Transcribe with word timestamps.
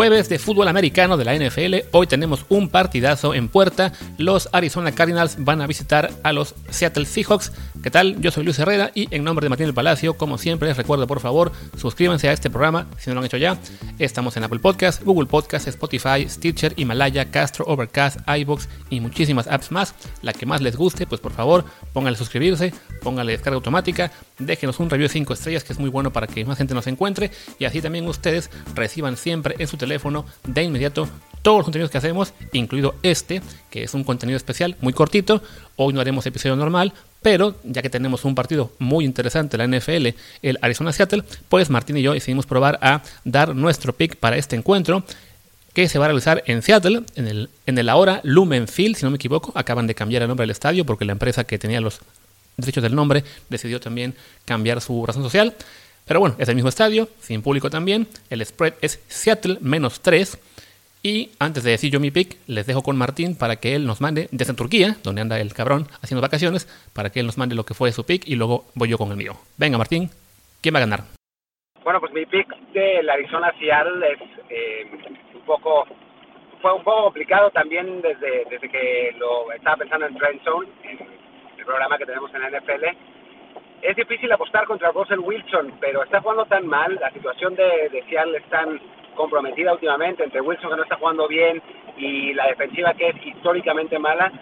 jueves 0.00 0.30
de 0.30 0.38
fútbol 0.38 0.66
americano 0.66 1.18
de 1.18 1.26
la 1.26 1.34
NFL. 1.36 1.88
Hoy 1.92 2.06
tenemos 2.06 2.46
un 2.48 2.70
partidazo 2.70 3.34
en 3.34 3.50
puerta. 3.50 3.92
Los 4.16 4.48
Arizona 4.50 4.92
Cardinals 4.92 5.36
van 5.38 5.60
a 5.60 5.66
visitar 5.66 6.10
a 6.22 6.32
los 6.32 6.54
Seattle 6.70 7.04
Seahawks. 7.04 7.52
¿Qué 7.82 7.90
tal? 7.90 8.20
Yo 8.20 8.30
soy 8.30 8.44
Luis 8.44 8.58
Herrera 8.58 8.90
y 8.94 9.08
en 9.14 9.24
nombre 9.24 9.42
de 9.42 9.48
Martín 9.48 9.64
del 9.64 9.72
Palacio, 9.72 10.12
como 10.12 10.36
siempre, 10.36 10.68
les 10.68 10.76
recuerdo 10.76 11.06
por 11.06 11.18
favor, 11.18 11.50
suscríbanse 11.78 12.28
a 12.28 12.32
este 12.32 12.50
programa 12.50 12.86
si 12.98 13.08
no 13.08 13.14
lo 13.14 13.20
han 13.20 13.26
hecho 13.26 13.38
ya. 13.38 13.56
Estamos 13.98 14.36
en 14.36 14.44
Apple 14.44 14.58
Podcast, 14.58 15.02
Google 15.02 15.26
Podcast, 15.26 15.66
Spotify, 15.66 16.28
Stitcher, 16.28 16.74
Himalaya, 16.76 17.30
Castro, 17.30 17.64
Overcast, 17.66 18.18
iBox 18.28 18.68
y 18.90 19.00
muchísimas 19.00 19.46
apps 19.46 19.72
más. 19.72 19.94
La 20.20 20.34
que 20.34 20.44
más 20.44 20.60
les 20.60 20.76
guste, 20.76 21.06
pues 21.06 21.22
por 21.22 21.32
favor, 21.32 21.64
pónganle 21.94 22.18
suscribirse, 22.18 22.74
pónganle 23.00 23.32
descarga 23.32 23.54
automática, 23.54 24.12
déjenos 24.38 24.78
un 24.78 24.90
review 24.90 25.08
de 25.08 25.14
5 25.14 25.32
estrellas 25.32 25.64
que 25.64 25.72
es 25.72 25.78
muy 25.78 25.88
bueno 25.88 26.12
para 26.12 26.26
que 26.26 26.44
más 26.44 26.58
gente 26.58 26.74
nos 26.74 26.86
encuentre 26.86 27.30
y 27.58 27.64
así 27.64 27.80
también 27.80 28.06
ustedes 28.06 28.50
reciban 28.74 29.16
siempre 29.16 29.54
en 29.58 29.66
su 29.66 29.78
teléfono 29.78 30.26
de 30.46 30.64
inmediato 30.64 31.08
todos 31.42 31.58
los 31.58 31.64
contenidos 31.64 31.90
que 31.90 31.98
hacemos, 31.98 32.32
incluido 32.52 32.94
este, 33.02 33.42
que 33.70 33.82
es 33.82 33.94
un 33.94 34.04
contenido 34.04 34.36
especial 34.36 34.76
muy 34.80 34.92
cortito. 34.92 35.42
Hoy 35.76 35.92
no 35.92 36.00
haremos 36.00 36.26
episodio 36.26 36.56
normal, 36.56 36.92
pero 37.22 37.54
ya 37.64 37.82
que 37.82 37.90
tenemos 37.90 38.24
un 38.24 38.34
partido 38.34 38.72
muy 38.78 39.04
interesante, 39.04 39.58
la 39.58 39.66
NFL, 39.66 40.08
el 40.42 40.58
Arizona 40.62 40.92
Seattle, 40.92 41.24
pues 41.48 41.70
Martín 41.70 41.96
y 41.96 42.02
yo 42.02 42.12
decidimos 42.12 42.46
probar 42.46 42.78
a 42.82 43.02
dar 43.24 43.54
nuestro 43.54 43.92
pick 43.94 44.16
para 44.16 44.36
este 44.36 44.56
encuentro 44.56 45.04
que 45.72 45.88
se 45.88 45.98
va 45.98 46.06
a 46.06 46.08
realizar 46.08 46.42
en 46.46 46.62
Seattle, 46.62 47.04
en 47.14 47.28
el, 47.28 47.50
en 47.66 47.78
el 47.78 47.88
ahora 47.88 48.20
Lumen 48.24 48.66
Field, 48.66 48.96
si 48.96 49.04
no 49.04 49.10
me 49.10 49.16
equivoco. 49.16 49.52
Acaban 49.54 49.86
de 49.86 49.94
cambiar 49.94 50.22
el 50.22 50.28
nombre 50.28 50.42
del 50.42 50.50
estadio 50.50 50.84
porque 50.84 51.04
la 51.04 51.12
empresa 51.12 51.44
que 51.44 51.58
tenía 51.58 51.80
los 51.80 52.00
derechos 52.56 52.82
del 52.82 52.94
nombre 52.94 53.24
decidió 53.48 53.80
también 53.80 54.14
cambiar 54.44 54.80
su 54.80 55.04
razón 55.06 55.22
social. 55.22 55.54
Pero 56.06 56.20
bueno, 56.20 56.34
es 56.38 56.48
el 56.48 56.56
mismo 56.56 56.68
estadio, 56.68 57.08
sin 57.20 57.42
público 57.42 57.70
también. 57.70 58.08
El 58.30 58.44
spread 58.44 58.74
es 58.80 58.98
Seattle 59.08 59.58
menos 59.60 60.00
3. 60.00 60.38
Y 61.02 61.30
antes 61.38 61.64
de 61.64 61.70
decir 61.70 61.90
yo 61.90 61.98
mi 61.98 62.10
pick, 62.10 62.36
les 62.46 62.66
dejo 62.66 62.82
con 62.82 62.96
Martín 62.96 63.36
para 63.36 63.56
que 63.56 63.74
él 63.74 63.86
nos 63.86 64.00
mande 64.00 64.28
desde 64.32 64.54
Turquía, 64.54 64.96
donde 65.02 65.22
anda 65.22 65.40
el 65.40 65.54
cabrón 65.54 65.86
haciendo 66.02 66.20
vacaciones, 66.20 66.68
para 66.92 67.10
que 67.10 67.20
él 67.20 67.26
nos 67.26 67.38
mande 67.38 67.54
lo 67.54 67.64
que 67.64 67.72
fue 67.72 67.90
su 67.92 68.04
pick 68.04 68.26
y 68.26 68.36
luego 68.36 68.66
voy 68.74 68.88
yo 68.88 68.98
con 68.98 69.10
el 69.10 69.16
mío. 69.16 69.32
Venga 69.56 69.78
Martín, 69.78 70.10
¿quién 70.60 70.74
va 70.74 70.78
a 70.78 70.86
ganar? 70.86 71.00
Bueno, 71.82 72.00
pues 72.00 72.12
mi 72.12 72.26
pick 72.26 72.54
del 72.74 73.08
Arizona 73.08 73.50
Seattle 73.58 74.12
es 74.12 74.20
eh, 74.50 74.86
un 75.34 75.40
poco 75.46 75.86
fue 76.60 76.74
un 76.74 76.84
poco 76.84 77.04
complicado 77.04 77.50
también 77.50 78.02
desde, 78.02 78.44
desde 78.50 78.68
que 78.68 79.14
lo 79.18 79.50
estaba 79.52 79.78
pensando 79.78 80.06
en 80.06 80.18
Trend 80.18 80.44
Zone, 80.44 80.68
en 80.84 80.98
el 81.58 81.64
programa 81.64 81.96
que 81.96 82.04
tenemos 82.04 82.30
en 82.34 82.42
la 82.42 82.50
NFL 82.50 82.84
es 83.82 83.96
difícil 83.96 84.30
apostar 84.30 84.66
contra 84.66 84.92
Russell 84.92 85.20
Wilson, 85.20 85.72
pero 85.80 86.02
está 86.02 86.20
jugando 86.20 86.44
tan 86.46 86.66
mal, 86.66 86.94
la 87.00 87.10
situación 87.12 87.54
de, 87.54 87.88
de 87.90 88.04
Seattle 88.08 88.36
es 88.36 88.44
tan 88.50 88.78
comprometida 89.14 89.72
últimamente 89.72 90.24
entre 90.24 90.40
Wilson 90.40 90.70
que 90.70 90.76
no 90.76 90.82
está 90.82 90.96
jugando 90.96 91.28
bien 91.28 91.62
y 91.96 92.32
la 92.34 92.46
defensiva 92.46 92.94
que 92.94 93.08
es 93.08 93.26
históricamente 93.26 93.98
mala, 93.98 94.32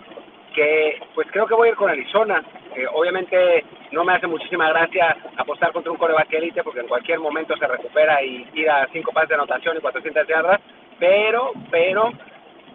que 0.55 1.00
pues 1.14 1.28
creo 1.30 1.47
que 1.47 1.55
voy 1.55 1.69
a 1.69 1.70
ir 1.72 1.77
con 1.77 1.91
Arizona. 1.91 2.42
Eh, 2.77 2.86
obviamente 2.92 3.64
no 3.92 4.05
me 4.05 4.14
hace 4.14 4.27
muchísima 4.27 4.68
gracia 4.68 5.17
apostar 5.36 5.73
contra 5.73 5.90
un 5.90 5.98
coreback 5.98 6.33
élite 6.33 6.62
porque 6.62 6.80
en 6.80 6.89
cualquier 6.89 7.18
momento 7.18 7.57
se 7.57 7.67
recupera 7.67 8.23
y 8.23 8.45
tira 8.52 8.89
cinco 8.92 9.12
pases 9.12 9.30
de 9.30 9.34
anotación 9.36 9.77
y 9.77 9.80
400 9.80 10.27
yardas, 10.27 10.61
pero, 10.98 11.52
pero 11.70 12.12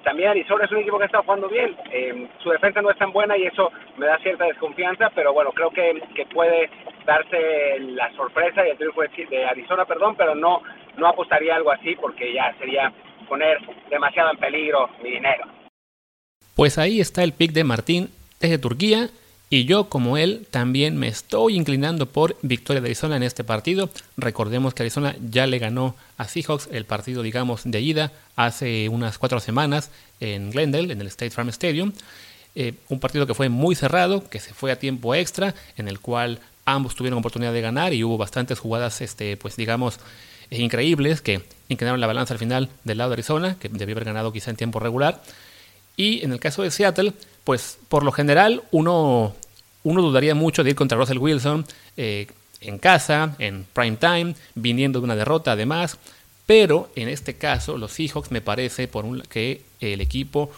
también 0.04 0.30
Arizona 0.30 0.66
es 0.66 0.72
un 0.72 0.80
equipo 0.80 1.00
que 1.00 1.06
está 1.06 1.22
jugando 1.22 1.50
bien. 1.50 1.76
Eh, 1.92 2.28
su 2.42 2.50
defensa 2.50 2.82
no 2.82 2.92
es 2.92 2.98
tan 2.98 3.12
buena 3.12 3.38
y 3.38 3.44
eso 3.44 3.72
me 3.98 4.06
da 4.06 4.18
cierta 4.20 4.46
desconfianza, 4.46 5.10
pero 5.16 5.34
bueno, 5.34 5.52
creo 5.52 5.70
que, 5.72 6.02
que 6.16 6.26
puede 6.28 6.70
darse 7.06 7.80
la 7.80 8.12
sorpresa 8.16 8.66
y 8.66 8.72
el 8.72 8.78
triunfo 8.78 9.02
de 9.02 9.46
Arizona, 9.46 9.86
perdón, 9.86 10.16
pero 10.16 10.36
no, 10.36 10.62
no 10.98 11.08
apostaría 11.08 11.56
algo 11.56 11.72
así 11.72 11.96
porque 11.96 12.34
ya 12.34 12.54
sería 12.60 12.92
poner 13.28 13.58
demasiado 13.90 14.32
en 14.32 14.38
peligro 14.38 14.90
mi 15.02 15.12
dinero. 15.12 15.46
Pues 16.56 16.78
ahí 16.78 17.00
está 17.00 17.24
el 17.24 17.34
pick 17.34 17.52
de 17.52 17.64
Martín 17.64 18.10
desde 18.40 18.60
Turquía. 18.60 19.10
Y 19.54 19.66
yo, 19.66 19.88
como 19.88 20.18
él, 20.18 20.48
también 20.50 20.98
me 20.98 21.08
estoy 21.08 21.56
inclinando 21.56 22.08
por 22.08 22.36
victoria 22.42 22.82
de 22.82 22.88
Arizona 22.88 23.18
en 23.18 23.22
este 23.22 23.44
partido. 23.44 23.92
Recordemos 24.18 24.74
que 24.74 24.82
Arizona 24.82 25.16
ya 25.30 25.46
le 25.46 25.60
ganó 25.60 25.96
a 26.18 26.28
Seahawks 26.28 26.70
el 26.72 26.86
partido, 26.86 27.22
digamos, 27.22 27.62
de 27.64 27.80
ida 27.80 28.12
hace 28.36 28.90
unas 28.90 29.20
cuatro 29.20 29.40
semanas 29.40 29.92
en 30.20 30.50
Glendale, 30.50 30.92
en 30.92 31.02
el 31.02 31.06
State 31.06 31.30
Farm 31.30 31.50
Stadium. 31.50 31.94
Eh, 32.56 32.74
un 32.90 33.00
partido 33.00 33.28
que 33.28 33.36
fue 33.36 33.48
muy 33.50 33.76
cerrado, 33.76 34.28
que 34.28 34.40
se 34.40 34.56
fue 34.56 34.72
a 34.72 34.80
tiempo 34.80 35.14
extra, 35.14 35.54
en 35.78 35.88
el 35.88 36.00
cual 36.00 36.40
ambos 36.66 36.96
tuvieron 36.96 37.20
oportunidad 37.20 37.54
de 37.54 37.62
ganar 37.62 37.94
y 37.94 38.04
hubo 38.04 38.18
bastantes 38.18 38.58
jugadas, 38.58 39.02
este, 39.02 39.38
pues 39.38 39.56
digamos, 39.56 40.00
increíbles 40.50 41.22
que 41.22 41.44
inclinaron 41.70 42.02
la 42.02 42.08
balanza 42.08 42.34
al 42.34 42.40
final 42.40 42.70
del 42.86 42.98
lado 42.98 43.12
de 43.12 43.18
Arizona, 43.18 43.56
que 43.60 43.70
debió 43.70 43.94
haber 43.94 44.06
ganado 44.06 44.34
quizá 44.34 44.50
en 44.50 44.58
tiempo 44.58 44.80
regular. 44.80 45.22
Y 45.96 46.26
en 46.26 46.32
el 46.32 46.40
caso 46.40 46.64
de 46.64 46.72
Seattle, 46.72 47.14
pues 47.44 47.78
por 47.88 48.04
lo 48.04 48.12
general 48.12 48.64
uno 48.72 49.36
uno 49.84 50.02
dudaría 50.02 50.36
mucho 50.36 50.64
de 50.64 50.72
ir 50.72 50.76
contra 50.76 50.98
Russell 50.98 51.18
Wilson 51.18 51.66
eh, 51.98 52.28
en 52.62 52.78
casa, 52.78 53.36
en 53.40 53.66
prime 53.74 53.98
time, 53.98 54.36
viniendo 54.56 55.00
de 55.00 55.06
una 55.06 55.16
derrota 55.16 55.54
además. 55.54 55.98
Pero 56.46 56.90
en 56.96 57.08
este 57.08 57.36
caso, 57.36 57.78
los 57.78 57.92
Seahawks 57.94 58.32
me 58.32 58.42
parece 58.42 58.88
por 58.88 59.06
un, 59.06 59.22
que 59.22 59.62
el 59.80 60.02
equipo, 60.02 60.52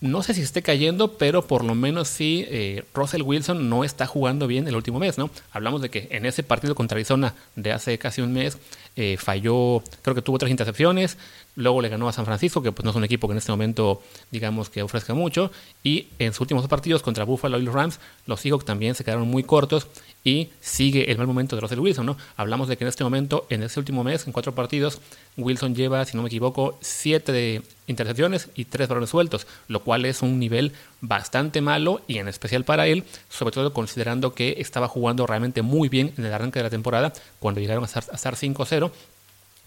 no 0.00 0.22
sé 0.22 0.34
si 0.34 0.42
esté 0.42 0.62
cayendo, 0.62 1.18
pero 1.18 1.46
por 1.46 1.64
lo 1.64 1.74
menos 1.74 2.08
sí, 2.08 2.44
eh, 2.48 2.84
Russell 2.94 3.22
Wilson 3.22 3.68
no 3.68 3.82
está 3.82 4.06
jugando 4.06 4.46
bien 4.46 4.68
el 4.68 4.76
último 4.76 4.98
mes, 4.98 5.18
¿no? 5.18 5.30
Hablamos 5.50 5.82
de 5.82 5.90
que 5.90 6.08
en 6.10 6.24
ese 6.24 6.42
partido 6.42 6.74
contra 6.74 6.96
Arizona 6.96 7.34
de 7.56 7.72
hace 7.72 7.98
casi 7.98 8.20
un 8.20 8.32
mes, 8.32 8.58
eh, 8.96 9.16
falló, 9.18 9.82
creo 10.02 10.14
que 10.14 10.22
tuvo 10.22 10.38
tres 10.38 10.50
intercepciones, 10.50 11.18
luego 11.56 11.82
le 11.82 11.88
ganó 11.88 12.08
a 12.08 12.12
San 12.12 12.24
Francisco, 12.24 12.62
que 12.62 12.72
pues 12.72 12.84
no 12.84 12.90
es 12.90 12.96
un 12.96 13.04
equipo 13.04 13.26
que 13.26 13.32
en 13.32 13.38
este 13.38 13.50
momento 13.50 14.02
digamos 14.30 14.70
que 14.70 14.82
ofrezca 14.82 15.14
mucho, 15.14 15.50
y 15.82 16.08
en 16.18 16.32
sus 16.32 16.42
últimos 16.42 16.62
dos 16.62 16.70
partidos 16.70 17.02
contra 17.02 17.24
Buffalo 17.24 17.58
y 17.58 17.62
los 17.62 17.74
Rams, 17.74 17.98
los 18.26 18.40
Seahawks 18.40 18.64
también 18.64 18.94
se 18.94 19.04
quedaron 19.04 19.26
muy 19.26 19.42
cortos 19.42 19.88
y 20.24 20.50
sigue 20.60 21.10
el 21.10 21.18
mal 21.18 21.26
momento 21.26 21.56
de 21.56 21.60
Russell 21.60 21.80
Wilson, 21.80 22.06
¿no? 22.06 22.16
Hablamos 22.36 22.68
de 22.68 22.76
que 22.76 22.84
en 22.84 22.88
este 22.88 23.04
momento, 23.04 23.46
en 23.50 23.62
este 23.62 23.80
último 23.80 24.04
mes, 24.04 24.26
en 24.26 24.32
cuatro 24.32 24.54
partidos, 24.54 25.00
Wilson 25.36 25.74
lleva, 25.74 26.04
si 26.04 26.16
no 26.16 26.22
me 26.22 26.28
equivoco, 26.28 26.78
siete 26.80 27.62
intercepciones 27.86 28.50
y 28.54 28.66
tres 28.66 28.88
balones 28.88 29.10
sueltos, 29.10 29.46
lo 29.68 29.80
cual 29.88 30.04
es 30.04 30.20
un 30.20 30.38
nivel 30.38 30.72
bastante 31.00 31.62
malo 31.62 32.02
y 32.06 32.18
en 32.18 32.28
especial 32.28 32.62
para 32.62 32.86
él, 32.86 33.04
sobre 33.30 33.52
todo 33.52 33.72
considerando 33.72 34.34
que 34.34 34.56
estaba 34.58 34.86
jugando 34.86 35.26
realmente 35.26 35.62
muy 35.62 35.88
bien 35.88 36.12
en 36.18 36.26
el 36.26 36.34
arranque 36.34 36.58
de 36.58 36.64
la 36.64 36.68
temporada, 36.68 37.14
cuando 37.38 37.58
llegaron 37.58 37.84
a 37.84 37.86
estar, 37.86 38.04
estar 38.12 38.34
5-0 38.36 38.90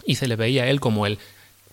y 0.06 0.14
se 0.14 0.28
le 0.28 0.36
veía 0.36 0.62
a 0.62 0.68
él 0.68 0.78
como 0.78 1.06
el 1.06 1.18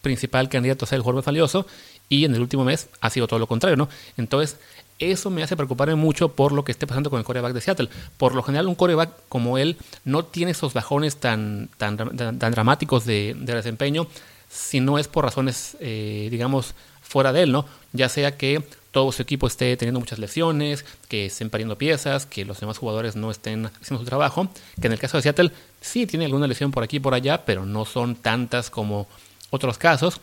principal 0.02 0.50
candidato 0.50 0.84
a 0.84 0.88
ser 0.88 0.96
el 0.96 1.02
jugador 1.04 1.18
más 1.18 1.26
valioso 1.26 1.68
y 2.10 2.26
en 2.26 2.34
el 2.34 2.42
último 2.42 2.66
mes 2.66 2.90
ha 3.02 3.12
sido 3.12 3.28
todo 3.28 3.38
lo 3.38 3.46
contrario, 3.46 3.78
¿no? 3.78 3.88
Entonces, 4.18 4.58
eso 4.98 5.30
me 5.30 5.44
hace 5.44 5.56
preocuparme 5.56 5.94
mucho 5.94 6.30
por 6.30 6.52
lo 6.52 6.64
que 6.64 6.72
esté 6.72 6.88
pasando 6.88 7.12
con 7.12 7.20
el 7.20 7.26
coreback 7.26 7.54
de 7.54 7.62
Seattle. 7.62 7.90
Por 8.18 8.34
lo 8.34 8.42
general, 8.42 8.66
un 8.66 8.74
coreback 8.74 9.12
como 9.30 9.60
él 9.60 9.78
no 10.06 10.26
tiene 10.26 10.54
esos 10.54 10.74
bajones 10.74 11.18
tan, 11.18 11.70
tan, 11.78 11.98
tan, 12.18 12.52
dramáticos 12.52 13.06
de, 13.06 13.36
desempeño 13.40 14.08
si 14.50 14.80
no 14.80 14.98
es 15.00 15.08
por 15.08 15.26
razones, 15.26 15.78
eh, 15.80 16.28
digamos, 16.32 16.74
fuera 17.02 17.32
de 17.32 17.44
él, 17.44 17.52
¿no? 17.52 17.66
Ya 17.94 18.10
sea 18.10 18.38
que 18.38 18.64
todo 18.92 19.12
su 19.12 19.22
equipo 19.22 19.48
esté 19.48 19.76
teniendo 19.78 20.00
muchas 20.00 20.20
lesiones, 20.20 20.84
que 21.08 21.28
estén 21.28 21.50
pariendo 21.50 21.78
piezas, 21.78 22.26
que 22.26 22.46
los 22.46 22.60
demás 22.60 22.78
jugadores 22.78 23.16
no 23.16 23.30
estén 23.30 23.68
haciendo 23.68 24.00
su 24.00 24.06
trabajo, 24.06 24.50
que 24.82 24.88
en 24.88 24.94
el 24.94 25.00
caso 25.00 25.18
de 25.18 25.24
Seattle 25.24 25.52
sí 25.80 26.08
tiene 26.08 26.26
alguna 26.26 26.48
lesión 26.48 26.72
por 26.72 26.84
aquí 26.84 26.98
y 26.98 27.00
por 27.00 27.14
allá, 27.14 27.46
pero 27.46 27.66
no 27.66 27.86
son 27.86 28.16
tantas 28.16 28.70
como 28.70 29.08
otros 29.52 29.78
casos. 29.78 30.20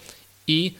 Y, 0.47 0.77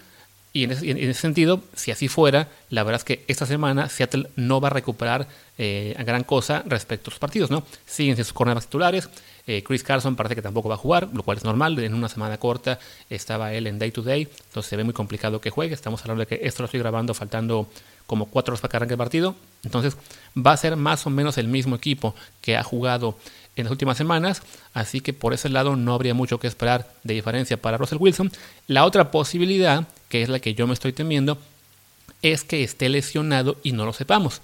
en, 0.65 0.73
ese, 0.73 1.15
sentido, 1.15 1.63
si 1.75 1.91
así 1.91 2.09
fuera, 2.09 2.49
la 2.71 2.83
verdad 2.83 3.01
es 3.01 3.05
que 3.05 3.25
esta 3.29 3.47
semana 3.47 3.89
Seattle 3.89 4.29
no 4.37 4.61
va 4.61 4.69
a 4.69 4.71
recuperar 4.71 5.29
eh, 5.59 5.95
gran 6.05 6.25
cosa 6.25 6.63
respecto 6.67 7.11
a 7.11 7.13
sus 7.13 7.19
partidos, 7.19 7.51
¿no? 7.51 7.65
Siguen 7.87 8.17
sus 8.17 8.33
cornerbacks 8.33 8.67
titulares. 8.67 9.09
Eh, 9.47 9.63
Chris 9.63 9.83
Carson 9.83 10.17
parece 10.17 10.35
que 10.35 10.43
tampoco 10.43 10.69
va 10.69 10.75
a 10.75 10.79
jugar, 10.79 11.09
lo 11.13 11.23
cual 11.23 11.37
es 11.37 11.45
normal. 11.45 11.79
En 11.79 11.95
una 11.95 12.09
semana 12.09 12.39
corta 12.39 12.79
estaba 13.09 13.53
él 13.53 13.67
en 13.67 13.79
day 13.79 13.91
to 13.91 14.03
day, 14.03 14.29
entonces 14.47 14.69
se 14.69 14.77
ve 14.77 14.85
muy 14.85 14.95
complicado 14.95 15.41
que 15.41 15.51
juegue. 15.51 15.75
Estamos 15.75 16.01
hablando 16.03 16.21
de 16.21 16.27
que 16.27 16.47
esto 16.47 16.63
lo 16.63 16.67
estoy 16.67 16.81
grabando 16.81 17.15
faltando 17.15 17.69
como 18.07 18.27
cuatro 18.27 18.53
horas 18.53 18.61
para 18.61 18.71
que 18.71 18.77
arranque 18.77 18.95
el 18.95 18.99
partido. 18.99 19.37
Entonces 19.65 19.97
va 20.37 20.53
a 20.53 20.57
ser 20.57 20.77
más 20.77 21.07
o 21.07 21.11
menos 21.11 21.39
el 21.39 21.49
mismo 21.49 21.77
equipo 21.77 22.15
que 22.41 22.57
ha 22.57 22.63
jugado 22.63 23.17
en 23.57 23.65
las 23.65 23.71
últimas 23.71 23.97
semanas, 23.97 24.43
así 24.75 25.01
que 25.01 25.15
por 25.15 25.33
ese 25.33 25.49
lado 25.49 25.77
no 25.77 25.95
habría 25.95 26.13
mucho 26.13 26.39
que 26.39 26.47
esperar 26.47 26.93
de 27.05 27.15
diferencia 27.15 27.57
para 27.57 27.79
Russell 27.79 27.99
Wilson. 27.99 28.31
La 28.67 28.85
otra 28.85 29.11
posibilidad, 29.11 29.89
que 30.09 30.23
es 30.23 30.29
la 30.29 30.41
que 30.41 30.55
yo 30.55 30.67
me 30.67 30.75
estoy 30.75 30.93
temiendo, 30.93 31.39
es 32.23 32.45
que 32.45 32.63
esté 32.63 32.89
lesionado 32.89 33.57
y 33.63 33.73
no 33.73 33.85
lo 33.85 33.93
sepamos. 33.93 34.41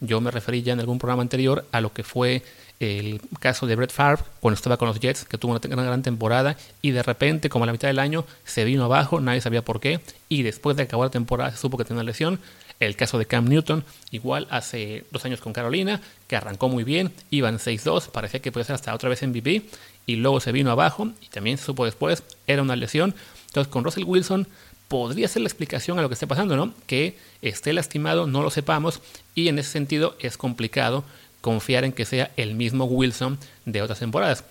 Yo 0.00 0.20
me 0.20 0.30
referí 0.30 0.62
ya 0.62 0.72
en 0.72 0.80
algún 0.80 0.98
programa 0.98 1.22
anterior 1.22 1.66
a 1.72 1.80
lo 1.80 1.92
que 1.92 2.02
fue 2.02 2.42
el 2.80 3.20
caso 3.38 3.66
de 3.66 3.76
Brett 3.76 3.92
Favre 3.92 4.24
cuando 4.40 4.56
estaba 4.56 4.76
con 4.76 4.88
los 4.88 5.00
Jets, 5.00 5.24
que 5.24 5.38
tuvo 5.38 5.52
una, 5.52 5.84
gran 5.84 6.02
temporada 6.02 6.56
y 6.82 6.90
de 6.90 7.02
repente, 7.02 7.48
como 7.48 7.64
a 7.64 7.66
la 7.66 7.72
mitad 7.72 7.88
del 7.88 7.98
año, 7.98 8.24
se 8.44 8.64
vino 8.64 8.84
abajo, 8.84 9.20
nadie 9.20 9.40
sabía 9.40 9.62
por 9.62 9.80
qué, 9.80 10.00
y 10.28 10.42
después 10.42 10.76
de 10.76 10.84
acabar 10.84 11.06
la 11.06 11.12
temporada 11.12 11.52
se 11.52 11.58
supo 11.58 11.78
que 11.78 11.84
tenía 11.84 12.00
una 12.02 12.10
lesión. 12.10 12.40
El 12.80 12.96
caso 12.96 13.18
de 13.18 13.26
Cam 13.26 13.48
Newton, 13.48 13.84
igual 14.10 14.48
hace 14.50 15.04
dos 15.12 15.24
años 15.24 15.40
con 15.40 15.52
Carolina, 15.52 16.00
que 16.26 16.34
arrancó 16.34 16.68
muy 16.68 16.82
bien, 16.82 17.12
iban 17.30 17.58
6-2, 17.58 18.10
parecía 18.10 18.40
que 18.40 18.50
podía 18.50 18.64
ser 18.64 18.74
hasta 18.74 18.92
otra 18.92 19.08
vez 19.08 19.22
MVP, 19.22 19.62
y 20.06 20.16
luego 20.16 20.40
se 20.40 20.50
vino 20.50 20.72
abajo, 20.72 21.08
y 21.20 21.28
también 21.28 21.56
se 21.56 21.64
supo 21.64 21.84
después, 21.84 22.24
era 22.48 22.62
una 22.62 22.74
lesión. 22.74 23.14
Entonces 23.46 23.72
con 23.72 23.84
Russell 23.84 24.04
Wilson 24.04 24.48
podría 24.88 25.28
ser 25.28 25.42
la 25.42 25.48
explicación 25.48 25.98
a 25.98 26.02
lo 26.02 26.08
que 26.08 26.14
esté 26.14 26.26
pasando, 26.26 26.56
¿no? 26.56 26.74
Que 26.86 27.16
esté 27.42 27.72
lastimado, 27.72 28.26
no 28.26 28.42
lo 28.42 28.50
sepamos, 28.50 29.00
y 29.34 29.48
en 29.48 29.58
ese 29.58 29.70
sentido 29.70 30.16
es 30.20 30.36
complicado 30.36 31.04
confiar 31.40 31.84
en 31.84 31.92
que 31.92 32.04
sea 32.04 32.30
el 32.36 32.54
mismo 32.54 32.84
Wilson 32.84 33.38
de 33.66 33.82
otras 33.82 33.98
temporadas. 33.98 34.44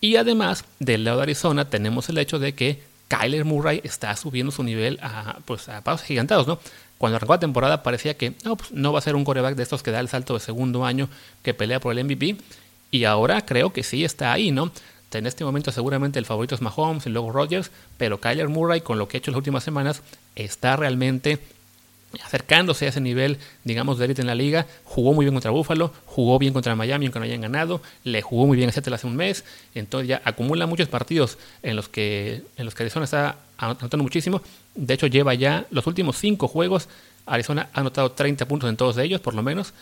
Y 0.00 0.16
además, 0.16 0.64
del 0.78 1.04
lado 1.04 1.18
de 1.18 1.24
Arizona 1.24 1.70
tenemos 1.70 2.08
el 2.08 2.18
hecho 2.18 2.38
de 2.38 2.54
que 2.54 2.82
Kyler 3.08 3.44
Murray 3.44 3.80
está 3.84 4.14
subiendo 4.16 4.52
su 4.52 4.62
nivel 4.62 4.98
a, 5.02 5.38
pues, 5.44 5.68
a 5.68 5.82
pasos 5.82 6.06
gigantados, 6.06 6.46
¿no? 6.46 6.58
Cuando 6.98 7.16
arrancó 7.16 7.34
la 7.34 7.40
temporada 7.40 7.82
parecía 7.82 8.16
que 8.16 8.34
no, 8.44 8.56
pues, 8.56 8.72
no 8.72 8.92
va 8.92 8.98
a 8.98 9.02
ser 9.02 9.16
un 9.16 9.24
coreback 9.24 9.54
de 9.54 9.62
estos 9.62 9.82
que 9.82 9.90
da 9.90 10.00
el 10.00 10.08
salto 10.08 10.34
de 10.34 10.40
segundo 10.40 10.84
año 10.84 11.08
que 11.42 11.54
pelea 11.54 11.80
por 11.80 11.96
el 11.96 12.04
MVP. 12.04 12.36
Y 12.90 13.04
ahora 13.04 13.44
creo 13.44 13.72
que 13.72 13.82
sí 13.82 14.04
está 14.04 14.32
ahí, 14.32 14.50
¿no? 14.50 14.70
En 15.18 15.26
este 15.26 15.44
momento 15.44 15.72
seguramente 15.72 16.18
el 16.18 16.26
favorito 16.26 16.54
es 16.54 16.62
Mahomes 16.62 17.06
y 17.06 17.10
luego 17.10 17.32
Rodgers, 17.32 17.70
pero 17.96 18.20
Kyler 18.20 18.48
Murray 18.48 18.80
con 18.80 18.98
lo 18.98 19.08
que 19.08 19.16
ha 19.16 19.18
hecho 19.18 19.30
las 19.30 19.38
últimas 19.38 19.64
semanas 19.64 20.02
está 20.34 20.76
realmente 20.76 21.40
acercándose 22.24 22.86
a 22.86 22.88
ese 22.88 23.00
nivel, 23.00 23.38
digamos, 23.64 23.98
de 23.98 24.06
élite 24.06 24.20
en 24.20 24.26
la 24.26 24.34
liga. 24.34 24.66
Jugó 24.84 25.12
muy 25.12 25.24
bien 25.24 25.34
contra 25.34 25.50
Buffalo, 25.50 25.92
jugó 26.06 26.38
bien 26.38 26.52
contra 26.52 26.74
Miami, 26.74 27.06
aunque 27.06 27.18
no 27.18 27.24
hayan 27.24 27.40
ganado, 27.40 27.82
le 28.04 28.22
jugó 28.22 28.46
muy 28.46 28.56
bien 28.56 28.68
a 28.68 28.72
Seattle 28.72 28.94
hace 28.94 29.06
un 29.06 29.16
mes, 29.16 29.44
entonces 29.74 30.08
ya 30.08 30.22
acumula 30.24 30.66
muchos 30.66 30.88
partidos 30.88 31.38
en 31.62 31.76
los 31.76 31.88
que, 31.88 32.42
en 32.56 32.64
los 32.64 32.74
que 32.74 32.84
Arizona 32.84 33.04
está 33.04 33.36
anotando 33.58 34.02
muchísimo. 34.02 34.42
De 34.74 34.94
hecho, 34.94 35.06
lleva 35.06 35.34
ya 35.34 35.66
los 35.70 35.86
últimos 35.86 36.16
cinco 36.16 36.48
juegos, 36.48 36.88
Arizona 37.26 37.68
ha 37.72 37.80
anotado 37.80 38.12
30 38.12 38.46
puntos 38.46 38.70
en 38.70 38.76
todos 38.76 38.96
ellos, 38.98 39.20
por 39.20 39.34
lo 39.34 39.42
menos. 39.42 39.72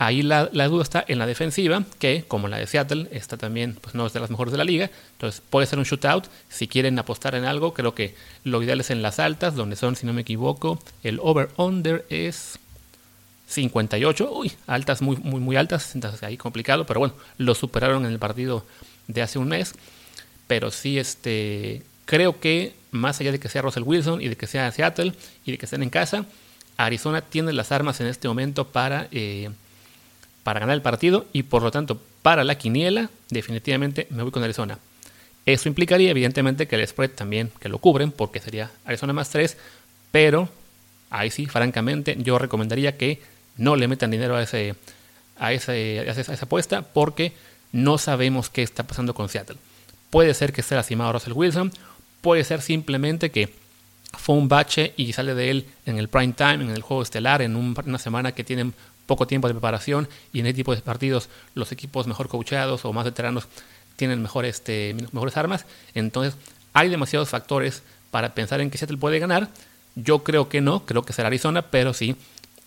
Ahí 0.00 0.22
la, 0.22 0.46
duda 0.46 0.82
está 0.84 1.04
en 1.08 1.18
la 1.18 1.26
defensiva, 1.26 1.82
que 1.98 2.24
como 2.28 2.46
la 2.46 2.58
de 2.58 2.68
Seattle, 2.68 3.08
está 3.10 3.36
también, 3.36 3.76
pues 3.80 3.96
no 3.96 4.06
es 4.06 4.12
de 4.12 4.20
las 4.20 4.30
mejores 4.30 4.52
de 4.52 4.58
la 4.58 4.64
liga, 4.64 4.90
entonces 5.12 5.42
puede 5.50 5.66
ser 5.66 5.80
un 5.80 5.84
shootout. 5.84 6.28
Si 6.48 6.68
quieren 6.68 6.96
apostar 7.00 7.34
en 7.34 7.44
algo, 7.44 7.74
creo 7.74 7.96
que 7.96 8.14
lo 8.44 8.62
ideal 8.62 8.78
es 8.78 8.90
en 8.90 9.02
las 9.02 9.18
altas, 9.18 9.56
donde 9.56 9.74
son, 9.74 9.96
si 9.96 10.06
no 10.06 10.12
me 10.12 10.20
equivoco, 10.20 10.78
el 11.02 11.18
over-under 11.20 12.06
es 12.10 12.60
58, 13.48 14.30
uy, 14.32 14.52
altas 14.68 15.02
muy, 15.02 15.16
muy, 15.16 15.56
altas, 15.56 15.96
entonces 15.96 16.22
ahí 16.22 16.36
complicado, 16.36 16.86
pero 16.86 17.00
bueno, 17.00 17.14
lo 17.36 17.56
superaron 17.56 18.06
en 18.06 18.12
el 18.12 18.20
partido 18.20 18.64
de 19.08 19.22
hace 19.22 19.40
un 19.40 19.48
mes. 19.48 19.74
Pero 20.46 20.70
sí, 20.70 20.96
este, 20.98 21.82
creo 22.04 22.38
que 22.38 22.74
más 22.92 23.20
allá 23.20 23.32
de 23.32 23.40
que 23.40 23.48
sea 23.48 23.62
Russell 23.62 23.82
Wilson 23.82 24.22
y 24.22 24.28
de 24.28 24.36
que 24.36 24.46
sea 24.46 24.70
Seattle 24.70 25.12
y 25.44 25.50
de 25.50 25.58
que 25.58 25.66
estén 25.66 25.82
en 25.82 25.90
casa, 25.90 26.24
Arizona 26.76 27.20
tiene 27.20 27.52
las 27.52 27.72
armas 27.72 28.00
en 28.00 28.06
este 28.06 28.28
momento 28.28 28.68
para... 28.68 29.08
Eh, 29.10 29.50
para 30.48 30.60
ganar 30.60 30.76
el 30.76 30.80
partido 30.80 31.26
y 31.34 31.42
por 31.42 31.62
lo 31.62 31.70
tanto 31.70 32.00
para 32.22 32.42
la 32.42 32.56
quiniela 32.56 33.10
definitivamente 33.28 34.06
me 34.08 34.22
voy 34.22 34.32
con 34.32 34.42
Arizona. 34.42 34.78
Eso 35.44 35.68
implicaría 35.68 36.08
evidentemente 36.08 36.66
que 36.66 36.76
el 36.76 36.86
spread 36.86 37.10
también 37.10 37.52
que 37.60 37.68
lo 37.68 37.76
cubren 37.76 38.12
porque 38.12 38.40
sería 38.40 38.70
Arizona 38.86 39.12
más 39.12 39.28
3, 39.28 39.58
pero 40.10 40.48
ahí 41.10 41.30
sí, 41.30 41.44
francamente 41.44 42.16
yo 42.18 42.38
recomendaría 42.38 42.96
que 42.96 43.20
no 43.58 43.76
le 43.76 43.88
metan 43.88 44.10
dinero 44.10 44.36
a, 44.36 44.42
ese, 44.42 44.74
a, 45.36 45.52
ese, 45.52 46.00
a 46.08 46.12
esa 46.12 46.46
apuesta 46.46 46.80
porque 46.80 47.34
no 47.72 47.98
sabemos 47.98 48.48
qué 48.48 48.62
está 48.62 48.84
pasando 48.84 49.12
con 49.12 49.28
Seattle. 49.28 49.58
Puede 50.08 50.32
ser 50.32 50.54
que 50.54 50.62
esté 50.62 50.76
lastimado 50.76 51.12
Russell 51.12 51.34
Wilson, 51.34 51.72
puede 52.22 52.42
ser 52.42 52.62
simplemente 52.62 53.30
que 53.30 53.52
fue 54.16 54.34
un 54.34 54.48
bache 54.48 54.94
y 54.96 55.12
sale 55.12 55.34
de 55.34 55.50
él 55.50 55.66
en 55.84 55.98
el 55.98 56.08
prime 56.08 56.32
time, 56.32 56.64
en 56.64 56.70
el 56.70 56.80
juego 56.80 57.02
estelar, 57.02 57.42
en 57.42 57.54
una 57.54 57.98
semana 57.98 58.32
que 58.32 58.44
tienen 58.44 58.72
poco 59.08 59.26
tiempo 59.26 59.48
de 59.48 59.54
preparación 59.54 60.08
y 60.32 60.38
en 60.38 60.46
este 60.46 60.58
tipo 60.58 60.76
de 60.76 60.82
partidos 60.82 61.28
los 61.54 61.72
equipos 61.72 62.06
mejor 62.06 62.28
coachados 62.28 62.84
o 62.84 62.92
más 62.92 63.04
veteranos 63.04 63.48
tienen 63.96 64.24
este, 64.44 64.94
mejores 65.12 65.36
armas. 65.36 65.66
Entonces 65.94 66.36
hay 66.72 66.88
demasiados 66.88 67.30
factores 67.30 67.82
para 68.12 68.34
pensar 68.34 68.60
en 68.60 68.70
que 68.70 68.78
Seattle 68.78 68.98
puede 68.98 69.18
ganar. 69.18 69.48
Yo 69.96 70.22
creo 70.22 70.48
que 70.48 70.60
no, 70.60 70.86
creo 70.86 71.02
que 71.02 71.12
será 71.12 71.26
Arizona, 71.26 71.62
pero 71.62 71.92
sí 71.92 72.14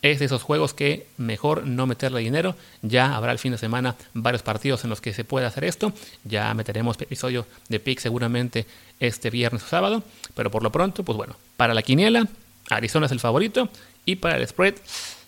es 0.01 0.19
de 0.19 0.25
esos 0.25 0.41
juegos 0.41 0.73
que 0.73 1.07
mejor 1.17 1.65
no 1.65 1.85
meterle 1.85 2.21
dinero. 2.21 2.55
Ya 2.81 3.15
habrá 3.15 3.31
el 3.31 3.39
fin 3.39 3.51
de 3.51 3.57
semana 3.57 3.95
varios 4.13 4.41
partidos 4.41 4.83
en 4.83 4.89
los 4.89 4.99
que 4.99 5.13
se 5.13 5.23
puede 5.23 5.45
hacer 5.45 5.63
esto. 5.63 5.93
Ya 6.23 6.53
meteremos 6.53 6.99
episodio 6.99 7.45
de 7.69 7.79
pick 7.79 7.99
seguramente 7.99 8.65
este 8.99 9.29
viernes 9.29 9.63
o 9.63 9.67
sábado. 9.67 10.03
Pero 10.35 10.49
por 10.49 10.63
lo 10.63 10.71
pronto, 10.71 11.03
pues 11.03 11.15
bueno, 11.17 11.37
para 11.55 11.73
la 11.73 11.83
quiniela, 11.83 12.27
Arizona 12.69 13.05
es 13.05 13.11
el 13.11 13.19
favorito. 13.19 13.69
Y 14.05 14.15
para 14.15 14.37
el 14.37 14.47
spread, 14.47 14.73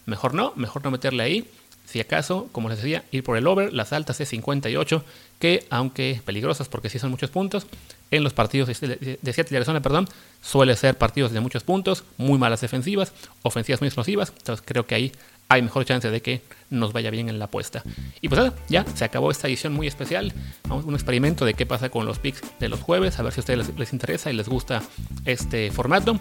Mejor 0.05 0.33
no, 0.33 0.53
mejor 0.55 0.83
no 0.83 0.91
meterle 0.91 1.23
ahí. 1.23 1.49
Si 1.85 1.99
acaso, 1.99 2.47
como 2.51 2.69
les 2.69 2.77
decía, 2.77 3.03
ir 3.11 3.23
por 3.23 3.37
el 3.37 3.45
over, 3.45 3.73
las 3.73 3.91
altas 3.91 4.19
es 4.21 4.29
58, 4.29 5.03
que 5.39 5.65
aunque 5.69 6.21
peligrosas 6.25 6.69
porque 6.69 6.89
sí 6.89 6.97
son 6.97 7.11
muchos 7.11 7.29
puntos, 7.29 7.67
en 8.09 8.23
los 8.23 8.33
partidos 8.33 8.67
de, 8.67 9.19
Seattle 9.33 9.47
y 9.51 9.55
Arizona, 9.55 9.81
perdón, 9.81 10.07
suele 10.41 10.75
ser 10.75 10.97
partidos 10.97 11.31
de 11.31 11.39
muchos 11.39 11.63
puntos, 11.63 12.03
muy 12.17 12.37
malas 12.37 12.61
defensivas, 12.61 13.11
ofensivas 13.41 13.81
muy 13.81 13.87
explosivas, 13.87 14.31
entonces 14.37 14.63
creo 14.65 14.85
que 14.85 14.95
ahí 14.95 15.11
hay 15.49 15.61
mejor 15.61 15.83
chance 15.83 16.09
de 16.09 16.21
que 16.21 16.41
nos 16.69 16.93
vaya 16.93 17.09
bien 17.09 17.27
en 17.27 17.39
la 17.39 17.45
apuesta. 17.45 17.83
Y 18.21 18.29
pues 18.29 18.39
nada, 18.39 18.53
ya 18.69 18.85
se 18.95 19.03
acabó 19.03 19.31
esta 19.31 19.47
edición 19.47 19.73
muy 19.73 19.87
especial, 19.87 20.31
un 20.69 20.93
experimento 20.93 21.43
de 21.43 21.53
qué 21.55 21.65
pasa 21.65 21.89
con 21.89 22.05
los 22.05 22.19
picks 22.19 22.41
de 22.59 22.69
los 22.69 22.81
jueves, 22.81 23.19
a 23.19 23.23
ver 23.23 23.33
si 23.33 23.39
a 23.39 23.41
ustedes 23.41 23.77
les 23.77 23.93
interesa 23.93 24.31
y 24.31 24.35
les 24.35 24.47
gusta 24.47 24.83
este 25.25 25.71
formato. 25.71 26.19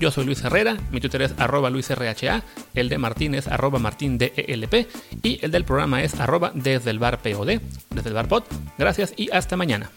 Yo 0.00 0.10
soy 0.10 0.24
Luis 0.26 0.42
Herrera, 0.44 0.76
mi 0.90 1.00
Twitter 1.00 1.22
es 1.22 1.34
arroba 1.38 1.70
luisrha, 1.70 2.42
el 2.74 2.88
de 2.88 2.98
Martín 2.98 3.34
es 3.34 3.48
arroba 3.48 3.78
martindelp 3.78 4.74
y 5.22 5.38
el 5.42 5.50
del 5.50 5.64
programa 5.64 6.02
es 6.02 6.18
arroba 6.20 6.50
desde 6.54 6.90
el 6.90 6.98
bar 6.98 7.22
POD, 7.22 7.60
desde 7.90 8.08
el 8.08 8.14
bar 8.14 8.28
pod. 8.28 8.44
Gracias 8.76 9.14
y 9.16 9.30
hasta 9.30 9.56
mañana. 9.56 9.90